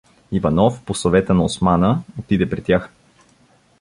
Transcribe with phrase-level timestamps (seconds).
[0.31, 2.89] Иванов, по съвета на Османа, отиде при тях.